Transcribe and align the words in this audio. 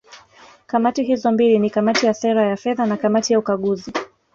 Kamati 0.67 1.03
hizo 1.03 1.31
mbili 1.31 1.59
ni 1.59 1.69
Kamati 1.69 2.05
ya 2.05 2.13
Sera 2.13 2.41
ya 2.43 2.55
Fedha 2.57 2.85
na 2.85 2.97
Kamati 2.97 3.33
ya 3.33 3.39
Ukaguzi 3.39 3.93